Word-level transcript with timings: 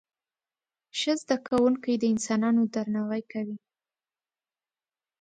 ښه 0.97 1.13
زده 1.21 1.37
کوونکي 1.47 1.91
د 1.97 2.03
انسانانو 2.13 2.61
درناوی 2.75 3.21
کوي. 3.31 3.57